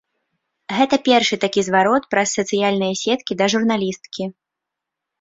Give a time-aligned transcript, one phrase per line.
[0.79, 4.23] Гэта першы такі зварот праз сацыяльныя сеткі да журналісткі.